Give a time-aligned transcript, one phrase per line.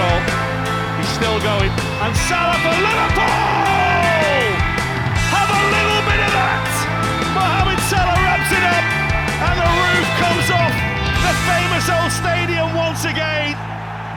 [0.00, 0.20] goal.
[0.98, 1.72] He's still going.
[2.04, 4.42] And Salah for Liverpool!
[5.34, 6.66] Have a little bit of that!
[7.38, 8.86] Mohamed Salah wraps it up,
[9.46, 10.74] and the roof comes off
[11.26, 13.54] the famous old stadium once again.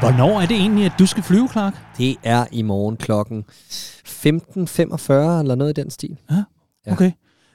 [0.02, 1.74] Hvornår er det egentlig, at du skal flyve, Clark?
[1.98, 6.18] Det er i morgen klokken 15.45 eller noget i den stil.
[6.32, 6.44] Ja,
[6.92, 7.12] okay.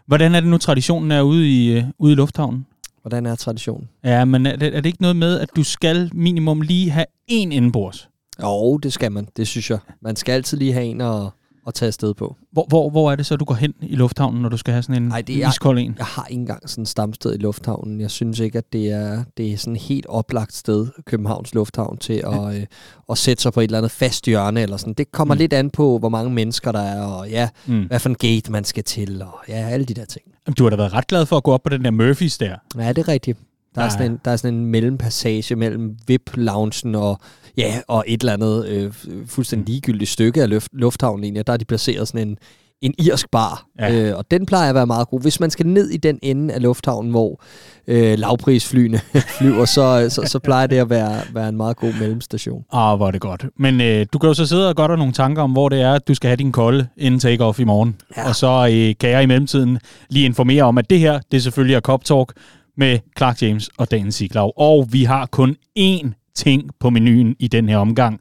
[0.07, 2.67] Hvordan er det nu, traditionen er ude i, uh, ude i lufthavnen?
[3.03, 3.89] Hvordan er traditionen?
[4.05, 7.07] Ja, men er det, er det ikke noget med, at du skal minimum lige have
[7.31, 8.09] én indenbords?
[8.43, 9.29] Jo, det skal man.
[9.37, 9.79] Det synes jeg.
[10.03, 11.23] Man skal altid lige have en at,
[11.67, 12.37] at tage afsted på.
[12.53, 14.83] Hvor, hvor, hvor er det så, du går hen i lufthavnen, når du skal have
[14.83, 15.95] sådan en Ej, det er, iskold en?
[15.99, 18.01] Jeg har ikke engang sådan et stamsted i lufthavnen.
[18.01, 21.99] Jeg synes ikke, at det er, det er sådan et helt oplagt sted, Københavns Lufthavn,
[21.99, 22.67] til at, øh,
[23.11, 24.63] at sætte sig på et eller andet fast hjørne.
[24.63, 24.95] Eller sådan.
[24.95, 25.39] Det kommer mm.
[25.39, 27.83] lidt an på, hvor mange mennesker der er, og ja, mm.
[27.83, 30.25] hvad for en gate man skal til, og ja, alle de der ting.
[30.59, 32.57] Du har da været ret glad for at gå op på den der Murphys der.
[32.77, 33.39] Ja, det er rigtigt.
[33.77, 37.19] Der er, sådan en, der er sådan en mellempassage mellem VIP-loungen og,
[37.57, 38.93] ja, og et eller andet øh,
[39.27, 41.25] fuldstændig ligegyldigt stykke af luft, lufthavnen.
[41.25, 41.47] Egentlig.
[41.47, 42.39] Der er de placeret sådan en,
[42.83, 44.11] en irsk bar, ja.
[44.11, 45.21] øh, og den plejer at være meget god.
[45.21, 47.43] Hvis man skal ned i den ende af lufthavnen, hvor
[47.87, 49.01] øh, lavprisflyene
[49.39, 52.65] flyver, så, så, så plejer det at være, være en meget god mellemstation.
[52.73, 53.47] Ah, hvor er det godt.
[53.59, 55.93] Men øh, du kan jo så sidde og gøre nogle tanker om, hvor det er,
[55.93, 57.97] at du skal have din kolde inden take-off i morgen.
[58.17, 58.29] Ja.
[58.29, 59.79] Og så øh, kan jeg i mellemtiden
[60.11, 62.33] lige informere om, at det her, det selvfølgelig er Cop Talk
[62.77, 64.53] med Clark James og Dan Siglau.
[64.57, 68.21] Og vi har kun én ting på menuen i den her omgang.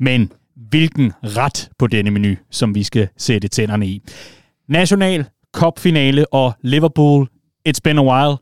[0.00, 4.02] Men hvilken ret på denne menu, som vi skal sætte tænderne i.
[4.68, 5.24] National
[5.56, 7.28] Cup-finale og Liverpool,
[7.68, 8.36] it's been a while.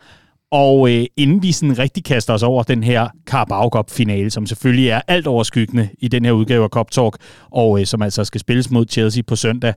[0.56, 4.88] Og øh, inden vi sådan rigtig kaster os over den her Carabao Cup-finale, som selvfølgelig
[4.88, 7.16] er alt overskyggende i den her udgave af Cup Talk,
[7.50, 9.74] og øh, som altså skal spilles mod Chelsea på søndag,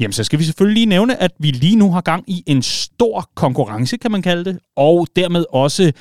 [0.00, 2.62] jamen så skal vi selvfølgelig lige nævne, at vi lige nu har gang i en
[2.62, 5.92] stor konkurrence, kan man kalde det, og dermed også,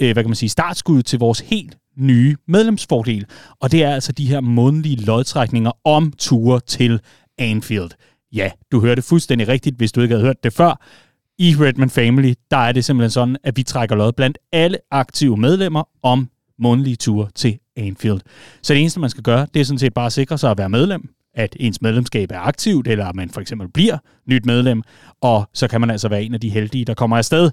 [0.00, 3.24] øh, hvad kan man sige, startskud til vores helt nye medlemsfordel.
[3.60, 7.00] Og det er altså de her månedlige lodtrækninger om ture til
[7.38, 7.90] Anfield.
[8.32, 10.80] Ja, du hørte fuldstændig rigtigt, hvis du ikke havde hørt det før.
[11.42, 15.36] I Redman Family, der er det simpelthen sådan, at vi trækker lod blandt alle aktive
[15.36, 16.28] medlemmer om
[16.58, 18.20] månedlige ture til Anfield.
[18.62, 20.58] Så det eneste, man skal gøre, det er sådan set bare at sikre sig at
[20.58, 24.82] være medlem, at ens medlemskab er aktivt, eller at man for eksempel bliver nyt medlem,
[25.20, 27.50] og så kan man altså være en af de heldige, der kommer afsted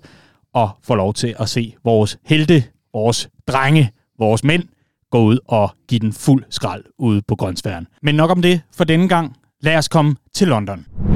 [0.53, 4.63] og får lov til at se vores helte, vores drenge, vores mænd
[5.11, 7.87] gå ud og give den fuld skrald ude på grønsværen.
[8.01, 9.35] Men nok om det for denne gang.
[9.61, 11.06] Lad os komme til London.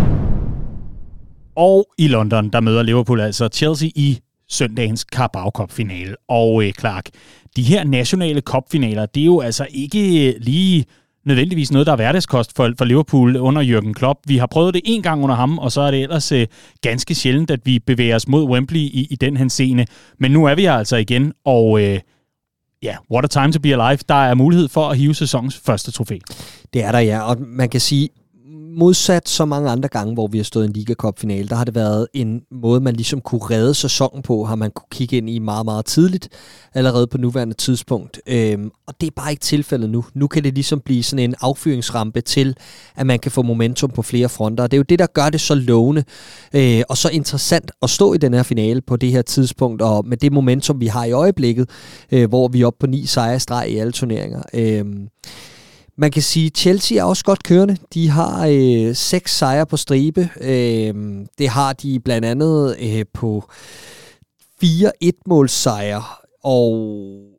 [1.56, 4.20] Og i London, der møder Liverpool altså Chelsea i
[4.50, 6.16] søndagens Carabao Cup-finale.
[6.28, 7.10] Og øh, Clark,
[7.56, 10.86] de her nationale cup-finaler, det er jo altså ikke lige
[11.26, 14.20] nødvendigvis noget, der er hverdagskost for, for Liverpool under Jürgen Klopp.
[14.28, 16.48] Vi har prøvet det en gang under ham, og så er det ellers øh,
[16.82, 19.86] ganske sjældent, at vi bevæger os mod Wembley i, i den her scene.
[20.20, 22.00] Men nu er vi altså igen, og øh,
[22.84, 24.00] ja, yeah, what a time to be alive.
[24.10, 26.18] Der er mulighed for at hive sæsonens første trofæ.
[26.74, 27.22] Det er der, ja.
[27.22, 28.10] Og man kan sige,
[28.78, 31.56] modsat så mange andre gange, hvor vi har stået i en Liga Cup finale, der
[31.56, 35.18] har det været en måde, man ligesom kunne redde sæsonen på, har man kunne kigge
[35.18, 36.30] ind i meget, meget tidligt,
[36.74, 38.22] allerede på nuværende tidspunkt.
[38.28, 40.06] Øhm, og det er bare ikke tilfældet nu.
[40.14, 42.56] Nu kan det ligesom blive sådan en affyringsrampe til,
[42.96, 44.64] at man kan få momentum på flere fronter.
[44.64, 46.04] Og det er jo det, der gør det så lovende
[46.54, 50.08] øh, og så interessant at stå i den her finale på det her tidspunkt, og
[50.08, 51.70] med det momentum, vi har i øjeblikket,
[52.12, 54.42] øh, hvor vi er oppe på ni sejre streg i alle turneringer.
[54.54, 54.86] Øh,
[56.02, 57.78] man kan sige, at Chelsea er også godt kørende.
[57.94, 60.30] De har øh, seks sejre på stribe.
[60.42, 60.94] Øh,
[61.38, 63.44] det har de blandt andet øh, på
[64.62, 65.16] fire et
[65.48, 66.04] sejre
[66.44, 66.72] og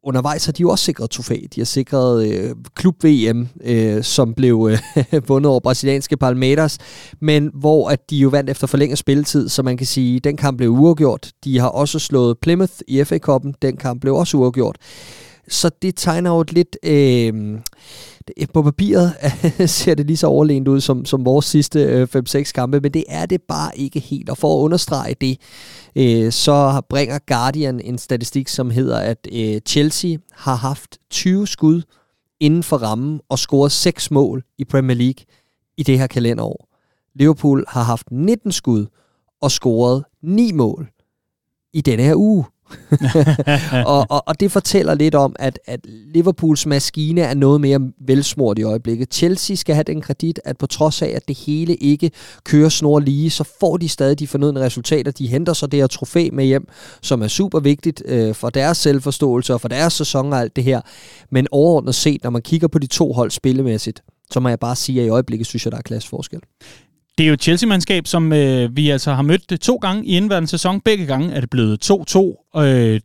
[0.03, 1.37] undervejs har de jo også sikret trofæ.
[1.55, 6.79] De har sikret øh, klub-VM, øh, som blev øh, vundet over brasilianske Palmeiras,
[7.21, 10.37] men hvor at de jo vandt efter forlænget spilletid, så man kan sige, at den
[10.37, 11.33] kamp blev uafgjort.
[11.45, 13.55] De har også slået Plymouth i FA-koppen.
[13.63, 14.77] Den kamp blev også uafgjort.
[15.49, 16.77] Så det tegner jo et lidt...
[16.85, 17.59] Øh,
[18.55, 19.15] på papiret
[19.71, 23.05] ser det lige så overlegent ud som, som vores sidste øh, 5-6 kampe, men det
[23.09, 24.31] er det bare ikke helt.
[24.31, 25.39] Og for at understrege det,
[25.97, 31.83] øh, så bringer Guardian en statistik, som hedder, at øh, Chelsea har haft 20 skud
[32.41, 35.25] inden for rammen og scoret 6 mål i Premier League
[35.77, 36.69] i det her kalenderår.
[37.15, 38.87] Liverpool har haft 19 skud
[39.41, 40.89] og scoret 9 mål
[41.73, 42.45] i denne her uge.
[43.87, 48.59] og, og, og det fortæller lidt om, at, at Liverpools maskine er noget mere velsmurt
[48.59, 49.15] i øjeblikket.
[49.15, 52.11] Chelsea skal have den kredit, at på trods af, at det hele ikke
[52.45, 55.11] kører snor lige, så får de stadig de fornødne resultater.
[55.11, 56.69] De henter så det her trofæ med hjem,
[57.03, 60.65] som er super vigtigt øh, for deres selvforståelse og for deres sæson og alt det
[60.65, 60.81] her.
[61.31, 64.77] Men overordnet set, når man kigger på de to hold spillemæssigt, så må jeg bare
[64.77, 66.41] sige, at i øjeblikket synes jeg, der er klasseforskel.
[67.23, 70.49] Det er jo et Chelsea-mandskab, som øh, vi altså har mødt to gange i indværende
[70.49, 70.81] sæson.
[70.81, 72.59] Begge gange er det blevet 2-2.
[72.61, 73.01] Øh,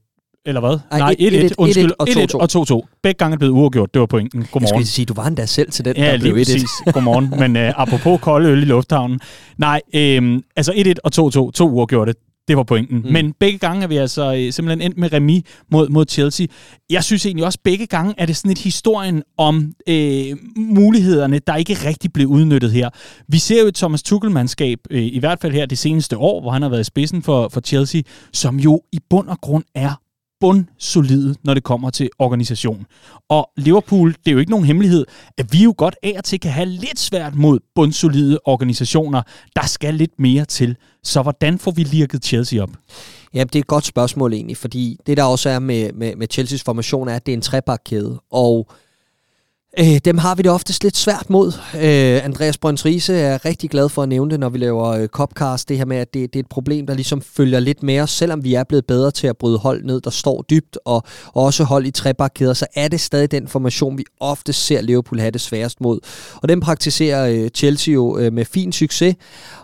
[0.45, 0.79] Eller hvad?
[0.99, 1.53] Nej, 1-1.
[1.57, 2.99] Undskyld, 1-1 og 2-2.
[3.03, 3.93] Begge gange er blevet uafgjort.
[3.93, 4.39] Det var pointen.
[4.39, 4.61] Godmorgen.
[4.61, 6.37] Jeg skulle sige, du var endda selv til den, ja, der blev 1-1.
[6.37, 6.69] Præcis.
[6.93, 7.33] Godmorgen.
[7.39, 9.19] Men uh, apropos kolde øl i lufthavnen.
[9.57, 11.51] Nej, øhm, altså 1-1 og 2-2.
[11.51, 12.13] To uafgjorte.
[12.47, 12.97] Det var pointen.
[12.97, 13.11] Mm.
[13.11, 16.47] Men begge gange er vi altså øh, simpelthen endt med remis mod, mod Chelsea.
[16.89, 21.55] Jeg synes egentlig også, begge gange er det sådan et historien om øh, mulighederne, der
[21.55, 22.89] ikke rigtig blev udnyttet her.
[23.27, 26.51] Vi ser jo et Thomas Tuchel-mandskab, øh, i hvert fald her det seneste år, hvor
[26.51, 28.01] han har været i spidsen for, for Chelsea,
[28.33, 30.06] som jo i bund og grund er
[30.39, 32.85] bundsolide, når det kommer til organisation.
[33.29, 35.05] Og Liverpool, det er jo ikke nogen hemmelighed,
[35.37, 39.21] at vi jo godt af og til kan have lidt svært mod bundsolide organisationer.
[39.55, 40.75] Der skal lidt mere til.
[41.03, 42.69] Så hvordan får vi lirket Chelsea op?
[43.33, 46.27] Ja, det er et godt spørgsmål egentlig, fordi det der også er med, med, med
[46.31, 48.21] Chelseas formation er, at det er en trebakkæde.
[48.31, 48.71] Og
[49.79, 51.47] Øh, dem har vi det oftest lidt svært mod.
[51.75, 55.07] Øh, Andreas Brøns Riese er rigtig glad for at nævne det, når vi laver øh,
[55.07, 55.69] Copcast.
[55.69, 58.11] Det her med, at det, det er et problem, der ligesom følger lidt med os.
[58.11, 61.03] Selvom vi er blevet bedre til at bryde hold ned, der står dybt, og,
[61.33, 65.19] og også hold i trebakkæder, så er det stadig den formation, vi ofte ser Liverpool
[65.19, 65.99] have det sværest mod.
[66.35, 69.15] Og den praktiserer øh, Chelsea jo øh, med fin succes,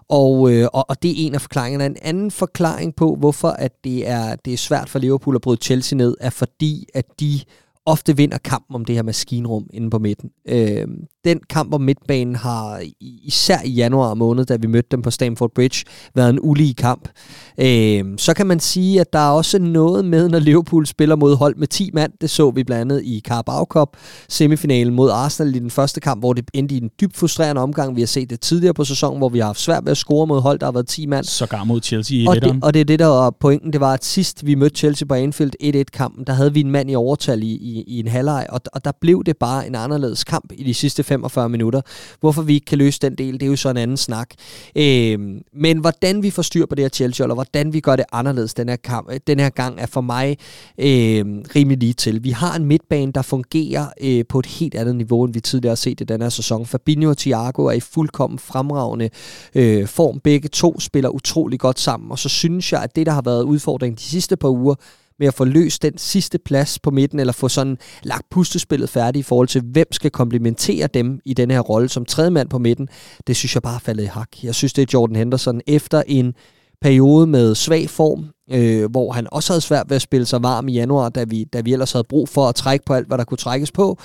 [0.10, 1.86] og, øh, og, og det er en af forklaringerne.
[1.86, 5.60] En anden forklaring på, hvorfor at det er, det er svært for Liverpool at bryde
[5.62, 7.40] Chelsea ned, er fordi, at de
[7.86, 10.30] ofte vinder kampen om det her maskinrum inde på midten.
[10.48, 10.88] Øh,
[11.26, 15.52] den kamp om midtbanen har især i januar måned, da vi mødte dem på Stamford
[15.56, 15.86] Bridge,
[16.16, 17.10] været en ulige kamp.
[17.58, 21.36] Øh, så kan man sige, at der er også noget med, når Liverpool spiller mod
[21.36, 22.12] hold med 10 mand.
[22.22, 23.90] Det så vi blandt andet i Carabao Cup
[24.30, 27.96] semifinalen mod Arsenal i den første kamp, hvor det endte i en dybt frustrerende omgang.
[27.96, 30.28] Vi har set det tidligere på sæsonen, hvor vi har haft svært ved at score
[30.28, 31.26] mod hold, der har været 10 mand.
[31.26, 33.74] Sågar mod Chelsea i og det, og det er det, der var pointen.
[33.74, 36.92] Det var, at sidst vi mødte Chelsea på Anfield 1-1-kampen, der havde vi en mand
[36.92, 40.24] i overtal i, i, i en halvleg, og, og der blev det bare en anderledes
[40.24, 41.82] kamp i de sidste 45 minutter.
[42.20, 44.30] Hvorfor vi ikke kan løse den del, det er jo så en anden snak.
[44.76, 45.20] Øh,
[45.54, 48.54] men hvordan vi får styr på det her Chelsea, eller hvordan vi gør det anderledes
[48.54, 50.38] den her, kamp, øh, den her gang, er for mig
[50.78, 51.26] øh,
[51.56, 52.24] rimelig lige til.
[52.24, 55.72] Vi har en midtbane, der fungerer øh, på et helt andet niveau, end vi tidligere
[55.72, 56.66] har set i den her sæson.
[56.66, 59.10] Fabinho og Thiago er i fuldkommen fremragende
[59.56, 60.20] øh, form.
[60.20, 63.44] Begge to spiller utrolig godt sammen, og så synes jeg, at det, der har været
[63.44, 64.76] udfordringen de sidste par uger,
[65.24, 69.26] med at få løst den sidste plads på midten, eller få sådan lagt pustespillet færdigt
[69.26, 72.58] i forhold til, hvem skal komplementere dem i den her rolle som tredje mand på
[72.58, 72.88] midten,
[73.28, 74.44] det synes jeg bare er faldet i hak.
[74.44, 76.34] Jeg synes, det er Jordan Henderson efter en
[76.82, 80.68] periode med svag form, øh, hvor han også havde svært ved at spille sig varm
[80.68, 83.18] i januar, da vi, da vi ellers havde brug for at trække på alt, hvad
[83.18, 83.98] der kunne trækkes på.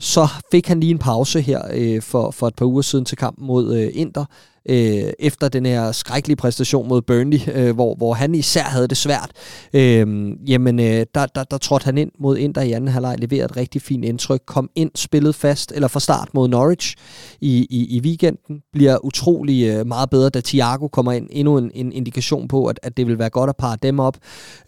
[0.00, 3.18] Så fik han lige en pause her øh, for, for et par uger siden til
[3.18, 4.24] kampen mod øh, Inter,
[4.68, 8.96] øh, efter den her skrækkelige præstation mod Burnley, øh, hvor, hvor han især havde det
[8.96, 9.30] svært.
[9.72, 13.44] Øh, jamen, øh, der, der, der trådte han ind mod Inter i anden halvleg, leverede
[13.44, 16.96] et rigtig fint indtryk, kom ind, spillet fast, eller fra start mod Norwich
[17.40, 21.70] i, i, i weekenden, bliver utrolig øh, meget bedre, da Thiago kommer ind, endnu en,
[21.74, 24.16] en indikation på, at, at det vil være godt at parre dem op,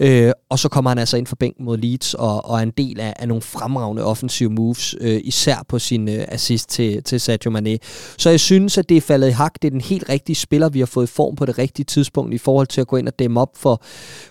[0.00, 2.72] øh, og så kommer han altså ind for bænken mod Leeds, og, og er en
[2.78, 7.20] del af, af nogle fremragende offensive moves, øh, især på sin øh, assist til, til
[7.20, 7.78] Sadio Mane.
[8.18, 10.68] Så jeg synes, at det er faldet i hak, det er den helt rigtige spiller,
[10.68, 13.08] vi har fået i form på det rigtige tidspunkt i forhold til at gå ind
[13.08, 13.82] og dæmme op for,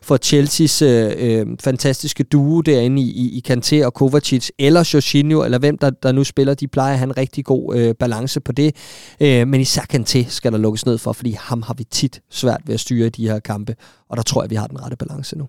[0.02, 5.44] for Chelseas øh, øh, fantastiske duo derinde i, i, i Kanté og Kovacic, eller Jorginho,
[5.44, 8.40] eller hvem der, der nu spiller, de plejer at have en rigtig god øh, balance
[8.40, 8.76] på det.
[9.22, 12.62] Øh, men især Kanté skal der lukkes ned for, fordi ham har vi tit svært
[12.66, 13.76] ved at styre i de her kampe,
[14.10, 15.48] og der tror jeg, vi har den rette balance nu.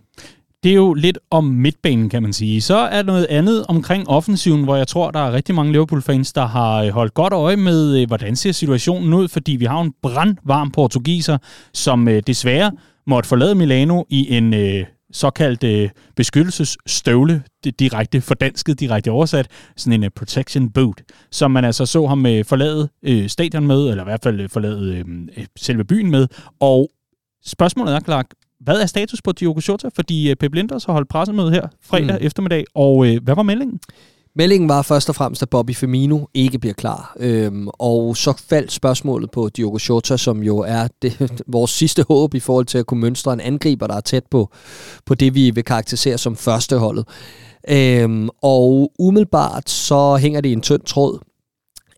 [0.63, 2.61] Det er jo lidt om midtbanen, kan man sige.
[2.61, 6.33] Så er der noget andet omkring offensiven, hvor jeg tror, der er rigtig mange Liverpool-fans,
[6.33, 9.81] der har øh, holdt godt øje med, øh, hvordan ser situationen ud, fordi vi har
[9.81, 11.39] en brandvarm portugiser,
[11.75, 12.73] som øh, desværre
[13.07, 17.43] måtte forlade Milano i en øh, såkaldt øh, beskyttelsesstøvle,
[17.79, 22.89] direkte fordansket, direkte oversat, sådan en protection boot, som man altså så ham øh, forlade
[23.03, 26.27] øh, stadion med, eller i hvert fald øh, forlade øh, selve byen med,
[26.61, 26.91] og
[27.45, 28.27] spørgsmålet er, Clark,
[28.61, 29.89] hvad er status på Diogo Jota?
[29.95, 32.27] Fordi øh, Pep Linders har holdt pressemøde her fredag mm.
[32.27, 33.81] eftermiddag, og øh, hvad var meldingen?
[34.35, 37.17] Meldingen var først og fremmest, at Bobby Firmino ikke bliver klar.
[37.21, 42.35] Øhm, og så faldt spørgsmålet på Diogo Jota, som jo er det, vores sidste håb
[42.35, 44.51] i forhold til at kunne mønstre en angriber, der er tæt på,
[45.07, 47.09] på det, vi vil karakterisere som førsteholdet.
[47.69, 51.19] Øhm, og umiddelbart så hænger det i en tynd tråd.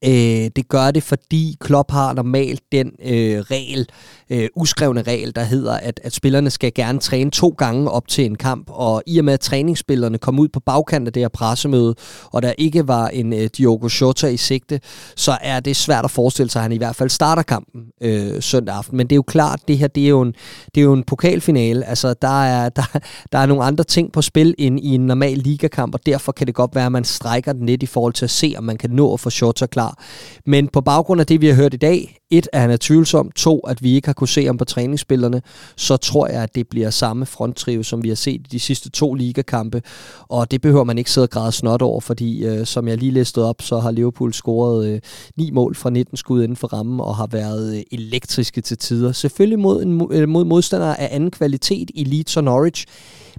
[0.05, 3.89] Øh, det gør det, fordi Klopp har normalt den øh, regel,
[4.31, 8.25] øh, uskrevne regel, der hedder, at, at spillerne skal gerne træne to gange op til
[8.25, 11.29] en kamp, og i og med, at træningsspillerne kom ud på bagkanten af det her
[11.29, 11.95] pressemøde,
[12.33, 14.81] og der ikke var en øh, Diogo Jota i sigte,
[15.17, 18.43] så er det svært at forestille sig, at han i hvert fald starter kampen øh,
[18.43, 18.97] søndag aften.
[18.97, 20.35] Men det er jo klart, det her det er jo en,
[20.75, 22.99] det er jo en pokalfinale, altså der er, der,
[23.33, 26.47] der er nogle andre ting på spil end i en normal ligakamp, og derfor kan
[26.47, 28.77] det godt være, at man strækker den lidt i forhold til at se, om man
[28.77, 29.92] kan nå at få Jota klar.
[30.47, 33.31] Men på baggrund af det, vi har hørt i dag, et, at han er tvivlsom,
[33.31, 35.43] to, at vi ikke har kunne se ham på træningsspillerne,
[35.77, 38.91] så tror jeg, at det bliver samme fronttrive, som vi har set i de sidste
[38.91, 39.83] to ligakampe,
[40.29, 43.13] og det behøver man ikke sidde og græde snot over, fordi øh, som jeg lige
[43.13, 45.01] læste op, så har Liverpool scoret øh,
[45.37, 49.13] ni mål fra 19 skud inden for rammen, og har været øh, elektriske til tider.
[49.13, 52.87] Selvfølgelig mod, en, øh, mod modstandere af anden kvalitet i Leeds og Norwich,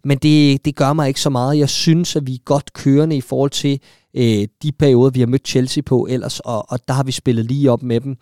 [0.04, 1.58] men det, det gør mig ikke så meget.
[1.58, 3.80] Jeg synes, at vi er godt kørende i forhold til
[4.14, 7.46] øh, de perioder, vi har mødt Chelsea på ellers, og, og der har vi spillet
[7.46, 8.18] lige op med dem.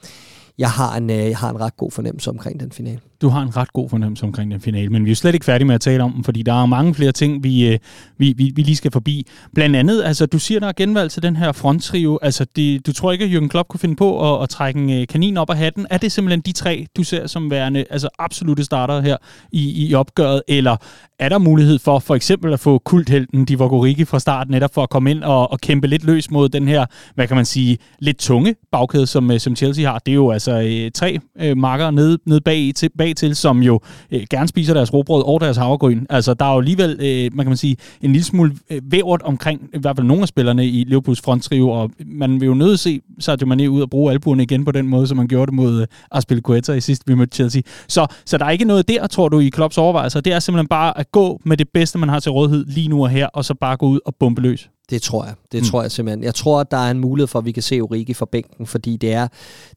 [0.57, 3.41] Jeg har en, øh, jeg har en ret god fornemmelse omkring den finale du har
[3.41, 5.75] en ret god fornemmelse omkring den finale, men vi er jo slet ikke færdige med
[5.75, 7.79] at tale om den, fordi der er mange flere ting, vi, øh,
[8.17, 9.27] vi, vi, vi lige skal forbi.
[9.53, 12.19] Blandt andet, altså du siger, der er genvalg til den her fronttrio.
[12.21, 14.89] Altså, det, du tror ikke, at Jürgen Klopp kunne finde på at, at trække en
[14.89, 15.85] øh, kanin op af hatten.
[15.89, 19.17] Er det simpelthen de tre, du ser som værende altså absolute starter her
[19.51, 20.77] i, i opgøret, eller
[21.21, 23.71] er der mulighed for for eksempel at få kulthelten Divock
[24.07, 26.85] fra start, netop for at komme ind og, og kæmpe lidt løs mod den her,
[27.15, 29.99] hvad kan man sige, lidt tunge bagkæde, som, øh, som Chelsea har.
[29.99, 33.63] Det er jo altså øh, tre øh, marker nede, nede bag, til, bag til, som
[33.63, 33.79] jo
[34.11, 36.05] øh, gerne spiser deres råbrød og deres havregryn.
[36.09, 38.81] Altså, der er jo alligevel, øh, man kan man sige, en lille smule øh,
[39.23, 42.79] omkring i hvert fald nogle af spillerne i Liverpools fronttrio, og man vil jo nødt
[42.79, 45.53] se Sadio Mane ud og bruge albuerne igen på den måde, som man gjorde det
[45.53, 47.61] mod øh, Aspilicueta i sidste vi mødte Chelsea.
[47.87, 50.21] Så, så der er ikke noget der, tror du, i Klopps overvejelser.
[50.21, 53.03] Det er simpelthen bare at gå med det bedste, man har til rådighed lige nu
[53.03, 54.69] og her, og så bare gå ud og bombe løs.
[54.91, 55.33] Det tror jeg.
[55.51, 55.67] Det mm.
[55.67, 56.24] tror jeg simpelthen.
[56.24, 58.67] Jeg tror, at der er en mulighed for, at vi kan se Origi fra bænken,
[58.67, 59.27] fordi det er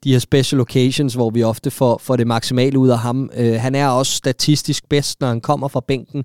[0.04, 3.30] de her special occasions, hvor vi ofte får, får det maksimale ud af ham.
[3.38, 6.24] Uh, han er også statistisk bedst, når han kommer fra bænken,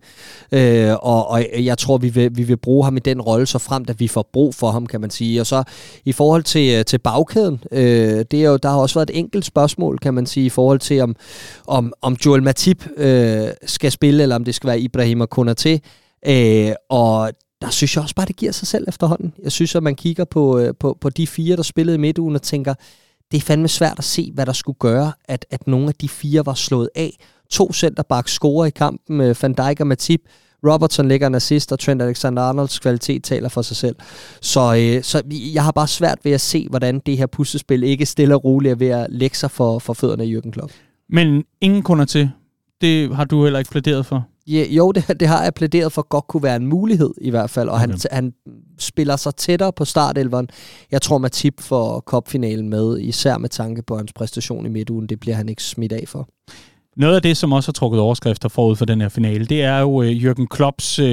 [0.51, 0.59] uh,
[1.01, 3.85] og, og jeg tror, vi vil, vi vil bruge ham i den rolle, så frem
[3.87, 5.41] at vi får brug for ham, kan man sige.
[5.41, 5.63] Og så
[6.05, 9.19] i forhold til, øh, til bagkæden, uh, det er jo, der har også været et
[9.19, 11.15] enkelt spørgsmål, kan man sige, i forhold til, om,
[11.67, 13.05] om, om Joel Matip uh,
[13.65, 15.77] skal spille, eller om det skal være Ibrahim og Konaté.
[16.29, 19.33] Uh, og der synes jeg også bare, det giver sig selv efterhånden.
[19.43, 22.35] Jeg synes, at man kigger på, øh, på, på de fire, der spillede i midtugen,
[22.35, 22.73] og tænker,
[23.31, 26.09] det er fandme svært at se, hvad der skulle gøre, at, at nogle af de
[26.09, 27.17] fire var slået af.
[27.49, 30.21] To centerback scorer i kampen med Van Dijk og Matip.
[30.67, 33.95] Robertson lægger en assist, og Trent Alexander-Arnolds kvalitet taler for sig selv.
[34.41, 35.21] Så, øh, så
[35.53, 38.71] jeg har bare svært ved at se, hvordan det her puslespil ikke stille og roligt
[38.71, 40.71] er ved at lægge sig for, for fødderne i Jürgen Klopp.
[41.09, 42.29] Men ingen kunder til.
[42.81, 44.27] Det har du heller ikke plæderet for.
[44.49, 47.49] Ja, jo, det, det har jeg plæderet for godt kunne være en mulighed i hvert
[47.49, 47.87] fald, og okay.
[47.87, 48.33] han, han
[48.79, 50.49] spiller sig tættere på startelveren.
[50.91, 55.19] Jeg tror, Matip for kopfinalen med, især med tanke på hans præstation i midtugen, det
[55.19, 56.27] bliver han ikke smidt af for.
[56.97, 59.79] Noget af det, som også har trukket overskrifter forud for den her finale, det er
[59.79, 61.05] jo uh, Jürgen Klopps uh,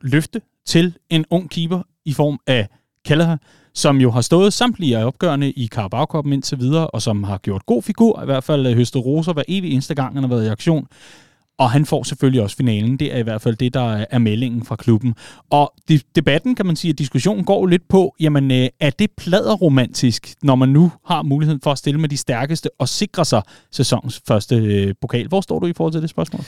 [0.00, 2.68] løfte til en ung keeper i form af
[3.04, 3.36] Kelleher,
[3.74, 7.66] som jo har stået samtlige af opgørende i carabao indtil videre, og som har gjort
[7.66, 10.48] god figur, i hvert fald høstet roser hver evig eneste gang, han har været i
[10.48, 10.86] aktion.
[11.58, 12.96] Og han får selvfølgelig også finalen.
[12.96, 15.14] Det er i hvert fald det, der er meldingen fra klubben.
[15.50, 15.74] Og
[16.14, 20.54] debatten, kan man sige, at diskussionen går lidt på, jamen øh, er det pladerromantisk, når
[20.54, 24.56] man nu har muligheden for at stille med de stærkeste og sikre sig sæsonens første
[24.56, 25.28] øh, pokal?
[25.28, 26.44] Hvor står du i forhold til det spørgsmål?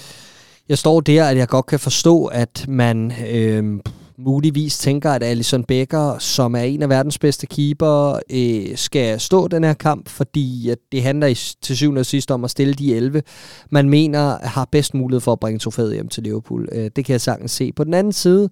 [0.69, 3.13] Jeg står der, at jeg godt kan forstå, at man...
[3.31, 3.81] Øh
[4.19, 9.49] muligvis tænker, at Alison Becker, som er en af verdens bedste keeper, øh, skal stå
[9.49, 12.75] den her kamp, fordi at det handler i, til syvende og sidst om at stille
[12.75, 13.23] de 11,
[13.71, 16.69] man mener har bedst mulighed for at bringe trofæet hjem til Liverpool.
[16.73, 17.73] Øh, det kan jeg sagtens se.
[17.73, 18.49] På den anden side,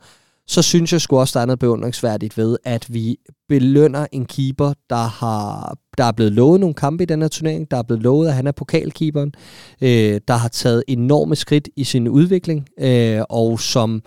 [0.47, 3.17] så synes jeg sgu også, der er noget beundringsværdigt ved, at vi
[3.49, 7.71] belønner en keeper, der har der er blevet lovet nogle kampe i den her turnering,
[7.71, 9.33] der er blevet lovet, at han er pokalkeeperen,
[9.81, 14.03] øh, der har taget enorme skridt i sin udvikling, øh, og som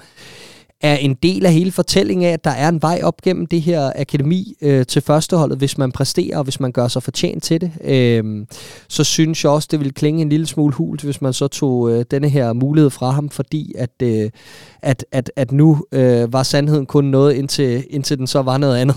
[0.81, 3.62] er en del af hele fortællingen af, at der er en vej op gennem det
[3.62, 7.62] her akademi øh, til førsteholdet, hvis man præsterer, og hvis man gør sig fortjent til
[7.62, 7.72] det.
[7.84, 8.46] Øh,
[8.88, 11.91] så synes jeg også, det ville klinge en lille smule hult, hvis man så tog
[11.91, 14.29] øh, denne her mulighed fra ham, fordi at, øh,
[14.81, 18.77] at, at, at nu øh, var sandheden kun noget, indtil, indtil den så var noget
[18.77, 18.96] andet.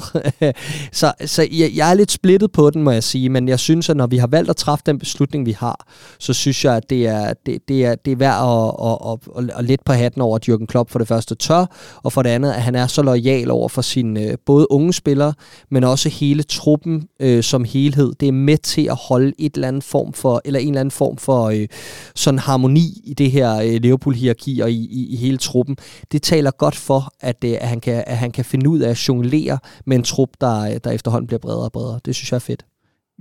[0.92, 3.90] så så jeg, jeg er lidt splittet på den, må jeg sige, men jeg synes,
[3.90, 5.86] at når vi har valgt at træffe den beslutning, vi har,
[6.18, 8.98] så synes jeg, at det er, det, det er, det er værd at, at,
[9.38, 11.66] at, at, at lidt på hatten over, at Jürgen Klopp for det første tør,
[12.02, 14.92] og for det andet, at han er så lojal over for sine øh, både unge
[14.92, 15.34] spillere,
[15.70, 18.12] men også hele truppen øh, som helhed.
[18.20, 20.90] Det er med til at holde et eller andet form for, eller en eller anden
[20.90, 21.68] form for øh,
[22.14, 25.76] sådan harmoni i det her øh, Liverpool-hierarki og i, i, i hele truppen.
[26.12, 28.90] Det taler godt for, at, øh, at, han kan, at han kan finde ud af
[28.90, 32.00] at jonglere med en trup, der, øh, der efterhånden bliver bredere og bredere.
[32.04, 32.69] Det synes jeg er fedt.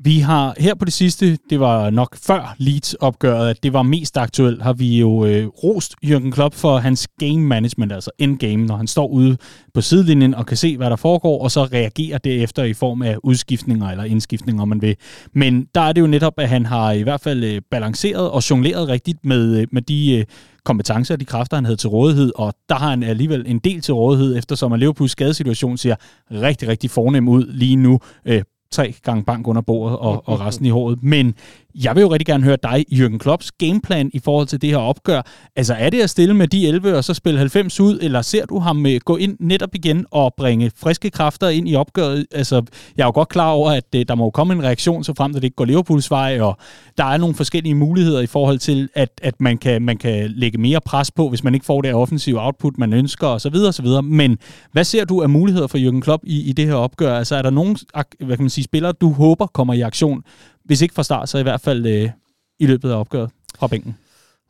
[0.03, 4.17] Vi har her på det sidste, det var nok før Leeds-opgøret, at det var mest
[4.17, 8.77] aktuelt, har vi jo øh, rost Jürgen Klopp for hans game management, altså endgame, når
[8.77, 9.37] han står ude
[9.73, 13.17] på sidelinjen og kan se, hvad der foregår, og så reagerer derefter i form af
[13.23, 14.95] udskiftninger eller indskiftninger, om man vil.
[15.33, 18.49] Men der er det jo netop, at han har i hvert fald øh, balanceret og
[18.49, 20.25] jongleret rigtigt med, øh, med de øh,
[20.65, 23.81] kompetencer og de kræfter, han havde til rådighed, og der har han alligevel en del
[23.81, 25.95] til rådighed, eftersom at Liverpools skadesituation ser
[26.31, 27.99] rigtig, rigtig fornem ud lige nu.
[28.25, 28.41] Øh,
[28.71, 31.03] tre gange bank under bordet og, og resten i håret.
[31.03, 31.35] Men
[31.75, 34.77] jeg vil jo rigtig gerne høre dig, Jürgen Klopps gameplan i forhold til det her
[34.77, 35.21] opgør.
[35.55, 38.45] Altså er det at stille med de 11 og så spille 90 ud, eller ser
[38.45, 42.25] du ham øh, gå ind netop igen og bringe friske kræfter ind i opgøret?
[42.31, 42.63] Altså
[42.97, 45.33] jeg er jo godt klar over, at øh, der må komme en reaktion, så frem
[45.33, 46.57] til det ikke går Liverpools vej, og
[46.97, 50.57] der er nogle forskellige muligheder i forhold til, at, at man, kan, man kan lægge
[50.57, 53.55] mere pres på, hvis man ikke får det offensive output, man ønsker osv.
[53.67, 53.87] osv.
[54.03, 54.37] Men
[54.71, 57.17] hvad ser du af muligheder for Jürgen Klopp i, i det her opgør?
[57.17, 57.77] Altså er der nogen
[58.19, 60.23] hvad kan man sige, spillere, du håber kommer i aktion
[60.69, 62.09] hvis ikke fra start, så i hvert fald øh,
[62.59, 63.97] i løbet af opgøret fra bænken?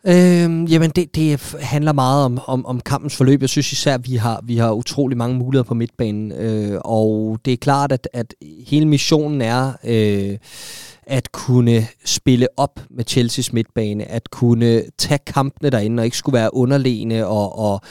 [0.08, 3.42] Øhm, jamen, det, det handler meget om, om, om kampens forløb.
[3.42, 6.32] Jeg synes især, at vi har, vi har utrolig mange muligheder på midtbanen.
[6.32, 8.36] Øh, og det er klart, at, at
[8.68, 9.74] hele missionen er...
[9.84, 10.38] Øh,
[11.04, 16.34] at kunne spille op med Chelsea's midtbane, at kunne tage kampene derinde og ikke skulle
[16.34, 17.82] være underlegne og, og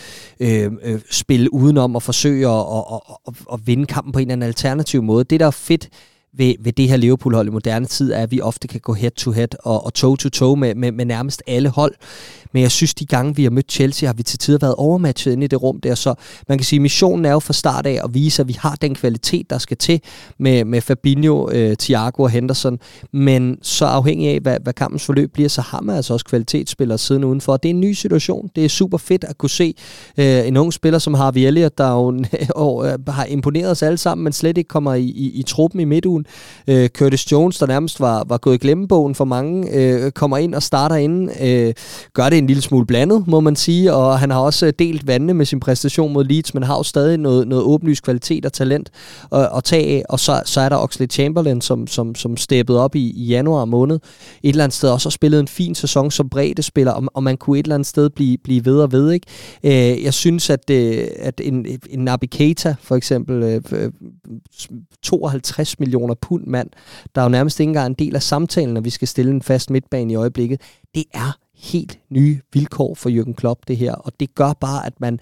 [0.40, 4.22] øh, øh, spille udenom og forsøge at og, og, og, og vinde kampen på en
[4.22, 5.24] eller anden alternativ måde.
[5.24, 5.88] Det, der er fedt
[6.38, 9.48] ved, ved det her Liverpool-hold i moderne tid, er, at vi ofte kan gå head-to-head
[9.64, 11.94] og, og toe-to-toe med, med, med nærmest alle hold.
[12.52, 15.32] Men jeg synes, de gange, vi har mødt Chelsea, har vi til tider været overmatchet
[15.32, 15.94] inde i det rum der.
[15.94, 16.14] Så
[16.48, 18.74] man kan sige, at missionen er jo fra start af at vise, at vi har
[18.74, 20.00] den kvalitet, der skal til
[20.38, 22.78] med, med Fabinho, øh, Thiago og Henderson.
[23.12, 26.98] Men så afhængig af, hvad, hvad kampens forløb bliver, så har man altså også kvalitetsspillere
[26.98, 27.56] siden udenfor.
[27.56, 28.50] Det er en ny situation.
[28.56, 29.74] Det er super fedt at kunne se
[30.18, 32.24] øh, en ung spiller som Harvey Elliott, der jo
[32.64, 35.80] og, øh, har imponeret os alle sammen, men slet ikke kommer i, i, i truppen
[35.80, 36.26] i midtugen.
[36.66, 40.54] Øh, Curtis Jones, der nærmest var, var gået i glemmebogen for mange, øh, kommer ind
[40.54, 41.30] og starter inden.
[41.40, 41.74] Øh,
[42.12, 45.06] gør det en lille smule blandet, må man sige, og han har også øh, delt
[45.06, 48.52] vandene med sin præstation mod Leeds, men har jo stadig noget, noget åbenlyst kvalitet og
[48.52, 48.90] talent
[49.32, 52.80] at, at tage af, og så, så er der Oxley Chamberlain, som, som, som steppede
[52.80, 53.96] op i, i januar måned,
[54.42, 57.22] et eller andet sted også har spillet en fin sæson som bredde spiller, og, og
[57.22, 59.26] man kunne et eller andet sted blive, blive ved og ved, ikke?
[59.64, 63.92] Øh, jeg synes, at, øh, at en, en Naby Keita, for eksempel, øh,
[65.02, 66.70] 52 øh, millioner pund mand,
[67.14, 69.42] der er jo nærmest ikke engang en del af samtalen, når vi skal stille en
[69.42, 70.60] fast midtbane i øjeblikket,
[70.94, 73.92] det er helt nye vilkår for Jürgen Klopp, det her.
[73.92, 75.18] Og det gør bare, at man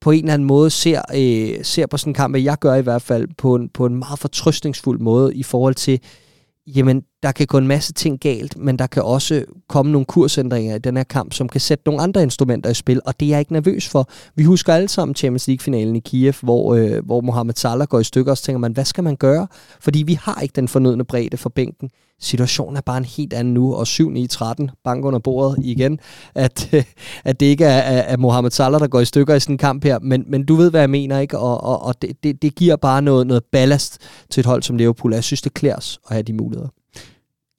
[0.00, 2.82] på en eller anden måde ser, øh, ser på sådan en kamp, jeg gør i
[2.82, 6.00] hvert fald, på en, på en meget fortrøstningsfuld måde i forhold til,
[6.66, 10.74] jamen, der kan gå en masse ting galt, men der kan også komme nogle kursændringer
[10.74, 13.30] i den her kamp, som kan sætte nogle andre instrumenter i spil, og det er
[13.30, 14.10] jeg ikke nervøs for.
[14.34, 18.04] Vi husker alle sammen Champions League-finalen i Kiev, hvor, øh, hvor Mohamed Salah går i
[18.04, 19.46] stykker, og så tænker man, hvad skal man gøre?
[19.80, 21.90] Fordi vi har ikke den fornødne bredde for bænken.
[22.20, 25.98] Situationen er bare en helt anden nu, og 7-9-13, bank under bordet igen,
[26.34, 26.74] at,
[27.24, 29.84] at det ikke er, er Mohamed Salah, der går i stykker i sådan en kamp
[29.84, 31.38] her, men, men du ved, hvad jeg mener, ikke?
[31.38, 33.98] Og, og, og det, det, det giver bare noget, noget ballast
[34.30, 35.14] til et hold som Liverpool.
[35.14, 36.68] Jeg synes, det klæder os at have de muligheder.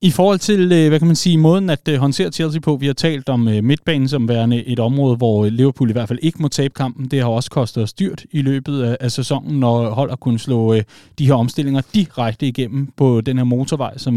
[0.04, 2.86] I forhold til, øh, hvad kan man sige, måden at øh, håndtere Chelsea på, vi
[2.86, 6.42] har talt om øh, midtbanen som værende et område, hvor Liverpool i hvert fald ikke
[6.42, 7.08] må tabe kampen.
[7.08, 10.42] Det har også kostet os dyrt i løbet af, af sæsonen, når hold har kunnet
[10.42, 10.76] slå
[11.20, 14.14] de her omstillinger direkte igennem på den her motorvej, som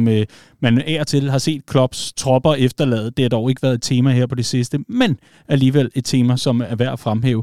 [0.61, 3.11] man er til har set Klopps tropper efterlade.
[3.11, 5.19] Det har dog ikke været et tema her på det sidste, men
[5.49, 7.43] alligevel et tema, som er værd at fremhæve.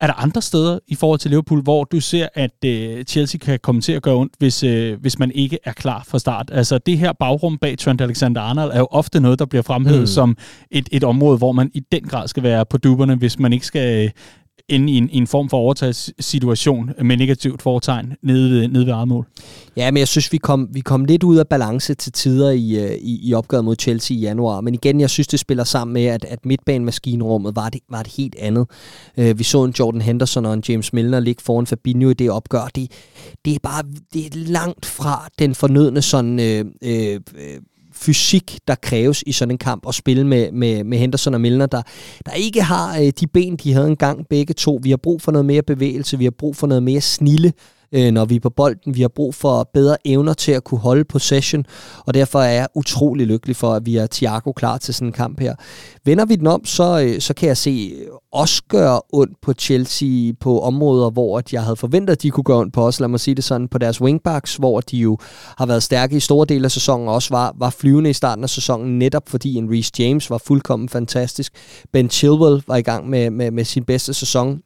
[0.00, 3.58] Er der andre steder i forhold til Liverpool, hvor du ser, at øh, Chelsea kan
[3.62, 6.50] komme til at gøre ondt, hvis, øh, hvis man ikke er klar fra start?
[6.52, 10.06] Altså det her bagrum bag Trent Alexander-Arnold er jo ofte noget, der bliver fremhævet mm.
[10.06, 10.36] som
[10.70, 13.66] et, et område, hvor man i den grad skal være på duberne, hvis man ikke
[13.66, 14.12] skal
[14.68, 18.92] ende i en, i en form for overtagssituation med negativt foretegn nede ved, nede ved
[18.92, 19.26] eget mål.
[19.76, 22.84] Ja, men jeg synes, vi kom, vi kom lidt ud af balance til tider i,
[22.84, 24.60] øh, i, i opgøret mod Chelsea i januar.
[24.60, 28.12] Men igen, jeg synes, det spiller sammen med, at, at midtbanemaskinrummet var det, var det
[28.12, 28.66] helt andet.
[29.16, 32.30] Uh, vi så en Jordan Henderson og en James Milner ligge foran Fabinho i det
[32.30, 32.68] opgør.
[32.74, 32.90] Det,
[33.44, 36.40] det er bare det er langt fra den fornødne sådan...
[36.40, 37.60] Øh, øh, øh
[38.00, 41.66] fysik, der kræves i sådan en kamp, at spille med, med, med Henderson og Milner,
[41.66, 41.82] der,
[42.26, 44.80] der ikke har øh, de ben, de havde engang begge to.
[44.82, 47.52] Vi har brug for noget mere bevægelse, vi har brug for noget mere snille,
[47.92, 48.94] øh, når vi er på bolden.
[48.94, 51.64] Vi har brug for bedre evner til at kunne holde possession,
[52.06, 55.12] og derfor er jeg utrolig lykkelig for, at vi har Thiago klar til sådan en
[55.12, 55.54] kamp her.
[56.04, 59.52] Vender vi den om, så, øh, så kan jeg se øh, også gøre ondt på
[59.52, 63.00] Chelsea på områder, hvor at jeg havde forventet, at de kunne gøre ondt på os,
[63.00, 65.18] lad mig sige det sådan, på deres wingbacks, hvor de jo
[65.58, 68.44] har været stærke i store dele af sæsonen, og også var, var flyvende i starten
[68.44, 71.52] af sæsonen, netop fordi en Reece James var fuldkommen fantastisk.
[71.92, 74.60] Ben Chilwell var i gang med, med, med sin bedste sæson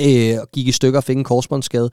[0.00, 1.90] øh, og gik i stykker og fik en korsbåndsskade.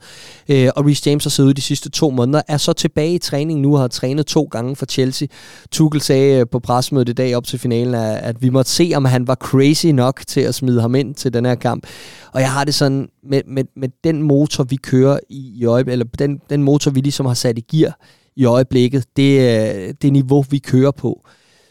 [0.48, 3.18] Øh, og Reece James har siddet ude de sidste to måneder, er så tilbage i
[3.18, 5.28] træning nu og har trænet to gange for Chelsea.
[5.70, 8.92] Tuchel sagde øh, på pressemødet i dag op til finalen, at, at vi måtte se,
[8.96, 11.86] om han var crazy nok til at smide ham ind til den her kamp.
[12.32, 15.92] Og jeg har det sådan, med, med, med den motor, vi kører i, i øjeblikket,
[15.92, 17.98] eller den, den motor, vi ligesom har sat i gear
[18.36, 21.26] i øjeblikket, det, øh, det niveau, vi kører på,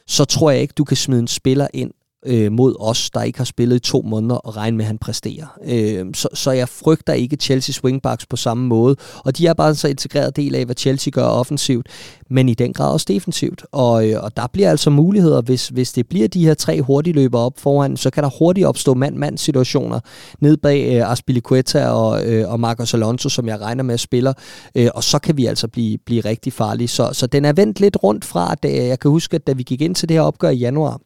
[0.08, 1.92] så tror jeg ikke, du kan smide en spiller ind
[2.26, 4.98] øh, mod os, der ikke har spillet i to måneder, og regne med, at han
[4.98, 5.58] præsterer.
[5.66, 9.70] Øh, så, så jeg frygter ikke Chelsea's wingbacks på samme måde, og de er bare
[9.70, 11.88] en så integreret del af, hvad Chelsea gør offensivt,
[12.30, 13.66] men i den grad også defensivt.
[13.72, 17.14] Og, øh, og der bliver altså muligheder, hvis, hvis det bliver de her tre hurtige
[17.14, 20.00] løber op foran, så kan der hurtigt opstå mand-mand situationer
[20.40, 24.34] ned bag øh, Aspilicueta og, øh, og Marcos Alonso, som jeg regner med at spiller,
[24.76, 26.88] øh, og så kan vi altså blive, blive rigtig farlige.
[26.88, 29.54] Så, så den er vendt lidt rundt fra, at øh, jeg kan huske, at da
[29.54, 31.00] vi gik ind til det her opgør i januar,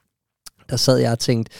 [0.69, 1.51] der sad jeg og tænkte,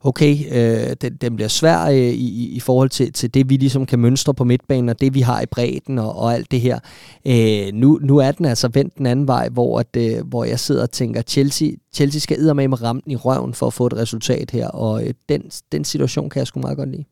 [0.00, 3.86] okay, øh, den, den bliver svær øh, i, i forhold til, til det, vi ligesom
[3.86, 6.78] kan mønstre på midtbanen, og det, vi har i bredden og, og alt det her.
[7.26, 10.60] Øh, nu, nu er den altså vendt den anden vej, hvor, at, øh, hvor jeg
[10.60, 13.96] sidder og tænker, Chelsea, Chelsea skal med med rammen i røven for at få et
[13.96, 17.04] resultat her, og øh, den, den situation kan jeg sgu meget godt lide.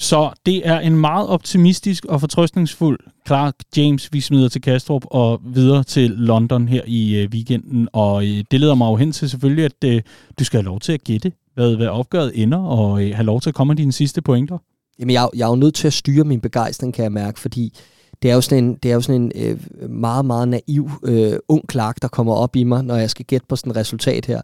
[0.00, 5.40] Så det er en meget optimistisk og fortrøstningsfuld Clark James, vi smider til Kastrup og
[5.44, 7.88] videre til London her i øh, weekenden.
[7.92, 10.02] Og øh, det leder mig jo hen til selvfølgelig, at øh,
[10.38, 13.40] du skal have lov til at gætte, hvad, hvad opgøret ender, og øh, have lov
[13.40, 14.58] til at komme med dine sidste pointer.
[14.98, 17.74] Jamen, jeg, jeg er jo nødt til at styre min begejstring, kan jeg mærke, fordi
[18.22, 21.32] det er jo sådan en, det er jo sådan en øh, meget, meget naiv øh,
[21.48, 24.26] ung Clark, der kommer op i mig, når jeg skal gætte på sådan et resultat
[24.26, 24.40] her.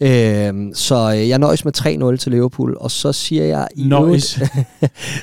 [0.00, 3.68] Øh, så øh, jeg nøjes med 3-0 til Liverpool, og så siger jeg...
[3.76, 4.24] I nøjes?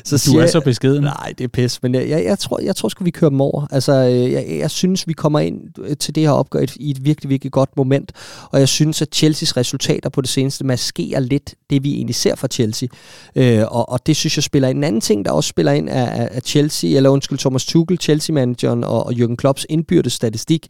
[0.03, 1.03] så du siger, er så beskeden.
[1.03, 3.41] Nej, det er pis, men jeg, jeg, jeg, tror, jeg tror sgu, vi kører dem
[3.41, 3.67] over.
[3.71, 6.91] Altså, øh, jeg, jeg synes, vi kommer ind øh, til det her opgør i, i
[6.91, 8.11] et virkelig, virkelig godt moment,
[8.51, 12.35] og jeg synes, at Chelseas resultater på det seneste maskerer lidt det, vi egentlig ser
[12.35, 12.89] fra Chelsea.
[13.35, 14.67] Øh, og, og det synes jeg spiller.
[14.67, 18.01] En anden ting, der også spiller ind, er, er Chelsea, eller undskyld, Thomas Tuchel, Tuchel,
[18.01, 20.67] Chelsea-manageren og, og Jürgen Klopps indbyrdes statistik,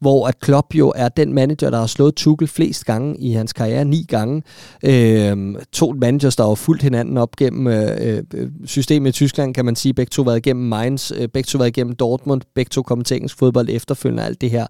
[0.00, 3.52] hvor at Klopp jo er den manager, der har slået Tuchel flest gange i hans
[3.52, 4.42] karriere, ni gange.
[4.84, 9.64] Øh, to managers, der har fulgt hinanden op gennem øh, øh systemet i Tyskland, kan
[9.64, 9.94] man sige.
[9.94, 13.16] Begge to været igennem Mainz, øh, begge to været igennem Dortmund, begge to kommet til
[13.16, 14.66] engelsk fodbold efterfølgende alt det her.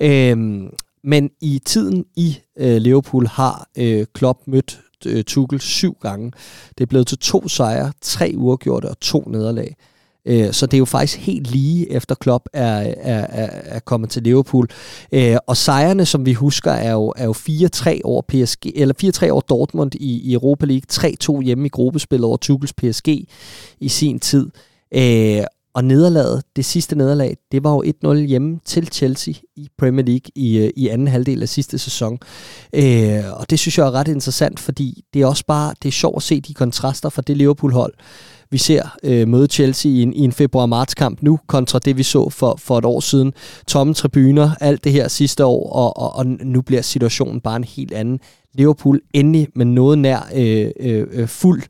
[0.00, 0.36] Øh,
[1.04, 6.32] men i tiden i øh, Liverpool har øh, Klopp mødt øh, Tuchel syv gange.
[6.78, 9.76] Det er blevet til to sejre, tre uafgjorte og to nederlag.
[10.28, 14.10] Øh, så det er jo faktisk helt lige efter Klopp er, er, er, er kommet
[14.10, 14.68] til Liverpool.
[15.12, 19.30] Øh, og sejrene, som vi husker, er jo, er jo 4-3 over PSG, eller 4-3
[19.30, 23.08] over Dortmund i, i Europa League, 3-2 hjemme i gruppespillet over Tuchels PSG
[23.80, 24.50] i sin tid.
[24.94, 25.42] Øh,
[25.74, 30.30] og nederlaget, det sidste nederlag, det var jo 1-0 hjemme til Chelsea i Premier League
[30.34, 32.18] i, øh, i anden halvdel af sidste sæson.
[32.72, 35.92] Øh, og det synes jeg er ret interessant, fordi det er også bare det er
[35.92, 37.94] sjovt at se de kontraster fra det Liverpool-hold,
[38.50, 42.30] vi ser øh, møde Chelsea i en, i en februar-marts-kamp nu, kontra det, vi så
[42.30, 43.32] for, for et år siden.
[43.66, 47.64] Tomme tribuner, alt det her sidste år, og, og, og nu bliver situationen bare en
[47.64, 48.20] helt anden.
[48.54, 51.62] Liverpool endelig med noget nær øh, øh, øh fuld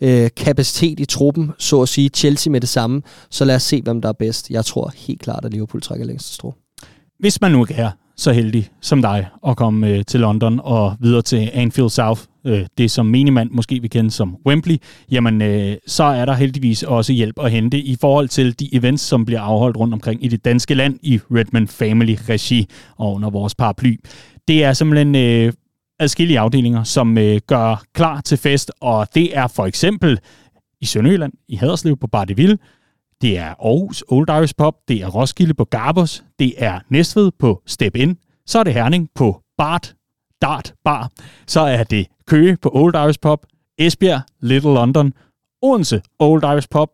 [0.00, 2.08] øh, kapacitet i truppen, så at sige.
[2.08, 3.02] Chelsea med det samme.
[3.30, 4.50] Så lad os se, hvem der er bedst.
[4.50, 6.54] Jeg tror helt klart, at Liverpool trækker længst strå.
[7.18, 10.96] Hvis man nu ikke er så heldig som dig at komme øh, til London og
[11.00, 14.76] videre til Anfield South, øh, det som minimand måske vi kender som Wembley,
[15.10, 19.02] jamen øh, så er der heldigvis også hjælp at hente i forhold til de events,
[19.02, 23.30] som bliver afholdt rundt omkring i det danske land i Redman Family Regi og under
[23.30, 23.96] vores paraply.
[24.48, 25.52] Det er simpelthen øh,
[26.00, 30.18] adskillige afdelinger, som øh, gør klar til fest, og det er for eksempel
[30.80, 32.58] i Sønderjylland, i Haderslev på Bardeville,
[33.22, 37.62] det er Aarhus Old Irish Pub, det er Roskilde på Garbos, det er Næstved på
[37.66, 39.94] Step In, så er det Herning på Bart
[40.42, 41.10] Dart Bar,
[41.46, 43.46] så er det Køge på Old Irish Pub,
[43.78, 45.12] Esbjerg Little London,
[45.62, 46.88] Odense Old Irish Pub,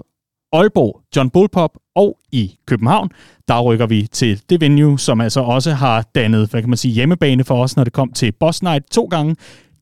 [0.52, 3.10] Aalborg John Bull Pub og i København,
[3.48, 6.94] der rykker vi til det venue, som altså også har dannet, hvad kan man sige,
[6.94, 9.36] hjemmebane for os, når det kom til Boss Night to gange.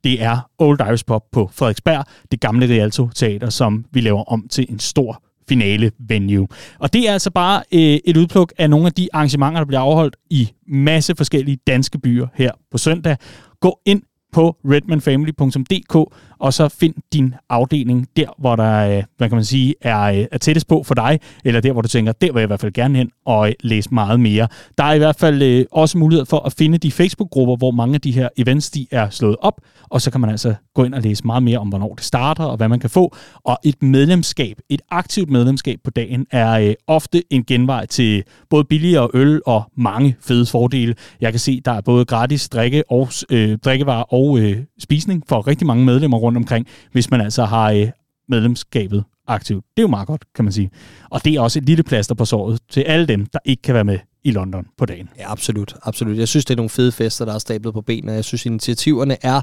[0.05, 4.49] Det er Old Irish Pub på Frederiksberg, det gamle Rialto Teater, som vi laver om
[4.49, 6.49] til en stor finale venue.
[6.79, 9.81] Og det er altså bare øh, et udpluk af nogle af de arrangementer, der bliver
[9.81, 13.17] afholdt i masse forskellige danske byer her på søndag.
[13.61, 14.03] Gå ind
[14.35, 15.97] på redmanfamily.dk
[16.45, 20.27] og så find din afdeling der, hvor der, øh, hvad kan man sige, er, øh,
[20.33, 22.61] er tættest på for dig, eller der, hvor du tænker, der vil jeg i hvert
[22.61, 24.49] fald gerne hen og øh, læse meget mere.
[24.79, 28.01] Der er i hvert fald også mulighed for at finde de Facebook-grupper, hvor mange af
[28.01, 31.03] de her events, de er slået op, og så kan man altså gå ind og
[31.03, 33.17] læse meget mere om, hvornår det starter, og hvad man kan få.
[33.45, 39.09] Og et medlemskab, et aktivt medlemskab på dagen, er ofte en genvej til både billigere
[39.15, 40.95] øl og mange fede fordele.
[41.21, 45.47] Jeg kan se, der er både gratis drikke og, øh, drikkevarer og øh, spisning for
[45.47, 47.89] rigtig mange medlemmer rundt omkring, hvis man altså har øh,
[48.29, 49.65] medlemskabet aktivt.
[49.77, 50.71] Det er jo meget godt, kan man sige.
[51.11, 53.75] Og det er også et lille plaster på såret til alle dem, der ikke kan
[53.75, 55.09] være med i London på dagen.
[55.19, 55.75] Ja, absolut.
[55.83, 56.19] absolut.
[56.19, 58.13] Jeg synes, det er nogle fede fester, der er stablet på benene.
[58.13, 59.41] Jeg synes, initiativerne er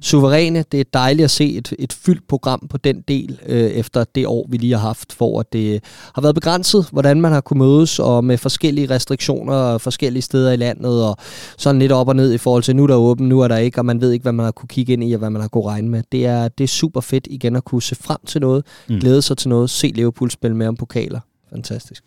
[0.00, 0.64] suveræne.
[0.72, 4.26] Det er dejligt at se et, et fyldt program på den del, øh, efter det
[4.26, 7.98] år, vi lige har haft, hvor det har været begrænset, hvordan man har kunnet mødes,
[7.98, 11.16] og med forskellige restriktioner forskellige steder i landet, og
[11.58, 13.56] sådan lidt op og ned i forhold til, nu er der åben, nu er der
[13.56, 15.40] ikke, og man ved ikke, hvad man har kunne kigge ind i, og hvad man
[15.40, 16.02] har kunne regne med.
[16.12, 18.98] Det er, det er super fedt igen at kunne se frem til noget, mm.
[18.98, 21.20] glæde sig til noget, se Liverpool spille med om pokaler.
[21.50, 22.04] Fantastisk.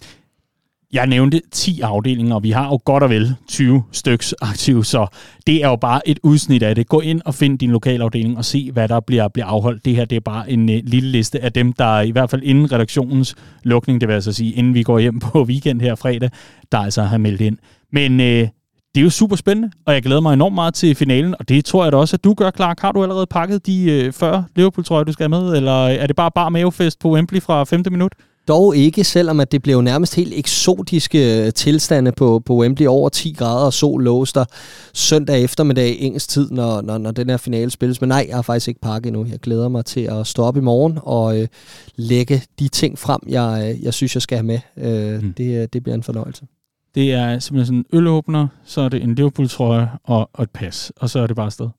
[0.95, 5.08] Jeg nævnte 10 afdelinger, og vi har jo godt og vel 20 styks aktive, så
[5.47, 6.88] det er jo bare et udsnit af det.
[6.88, 9.86] Gå ind og find din lokalafdeling og se, hvad der bliver, bliver afholdt.
[9.86, 12.41] Det her det er bare en uh, lille liste af dem, der i hvert fald
[12.43, 16.29] inden redaktionens lukning, det vil altså sige, inden vi går hjem på weekend her fredag,
[16.71, 17.58] der altså har meldt ind.
[17.91, 18.51] Men uh, det
[18.95, 21.84] er jo super spændende, og jeg glæder mig enormt meget til finalen, og det tror
[21.84, 22.79] jeg da også, at du gør, Clark.
[22.79, 26.08] Har du allerede pakket de øh, uh, 40 Liverpool-trøjer, du skal have med, eller er
[26.08, 27.84] det bare bare mavefest på Wembley fra 5.
[27.91, 28.13] minut?
[28.47, 32.88] Dog ikke, selvom at det blev nærmest helt eksotiske øh, tilstande på, på Wembley.
[32.88, 34.45] Over 10 grader og sol låste
[34.93, 38.01] søndag eftermiddag engelsk tid, når, når, når den her finale spilles.
[38.01, 39.25] Men nej, jeg har faktisk ikke pakket endnu.
[39.25, 41.47] Jeg glæder mig til at stå op i morgen og øh,
[41.95, 44.60] lægge de ting frem, jeg, øh, jeg synes, jeg skal have med.
[44.77, 45.34] Øh, mm.
[45.34, 46.47] det, øh, det bliver en fornøjelse.
[46.95, 50.91] Det er simpelthen sådan en ølåbner, så er det en Liverpool-trøje og, og et pas,
[50.97, 51.69] og så er det bare afsted.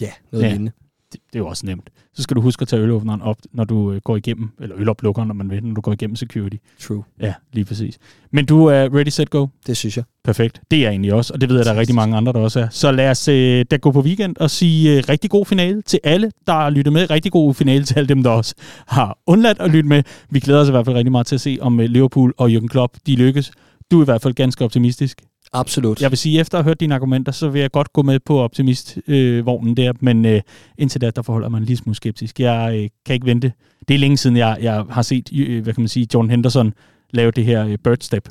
[0.00, 0.48] Ja, noget ja.
[0.48, 0.72] lignende
[1.12, 1.90] det, det er jo også nemt.
[2.14, 5.28] Så skal du huske at tage ølåbneren op, når du øh, går igennem, eller øloplukkeren,
[5.28, 6.56] når man vil, når du går igennem security.
[6.80, 7.04] True.
[7.20, 7.98] Ja, lige præcis.
[8.30, 9.46] Men du er ready, set, go?
[9.66, 10.04] Det synes jeg.
[10.24, 10.60] Perfekt.
[10.70, 12.38] Det er jeg egentlig også, og det ved jeg, der er rigtig mange andre, der
[12.38, 12.68] også er.
[12.70, 13.34] Så lad os uh,
[13.70, 16.92] da gå på weekend og sige uh, rigtig god finale til alle, der har lyttet
[16.92, 17.10] med.
[17.10, 18.54] Rigtig god finale til alle dem, der også
[18.86, 20.02] har undladt at lytte med.
[20.30, 22.66] Vi glæder os i hvert fald rigtig meget til at se, om Liverpool og Jürgen
[22.66, 23.52] Klopp, de lykkes.
[23.90, 25.22] Du er i hvert fald ganske optimistisk.
[25.52, 26.02] Absolut.
[26.02, 28.20] Jeg vil sige, efter at have hørt dine argumenter, så vil jeg godt gå med
[28.20, 30.40] på optimistvognen øh, der, men øh,
[30.78, 32.40] indtil da, der forholder mig en lille smule skeptisk.
[32.40, 33.52] Jeg øh, kan ikke vente.
[33.88, 36.72] Det er længe siden, jeg, jeg har set, øh, hvad kan man sige, John Henderson
[37.10, 38.28] lave det her øh, bird step.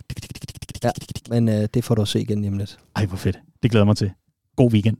[0.83, 0.89] Ja,
[1.29, 2.67] men øh, det får du at se igen nemlig.
[2.95, 3.39] Ej, hvor fedt.
[3.63, 4.11] Det glæder mig til.
[4.55, 4.97] God weekend.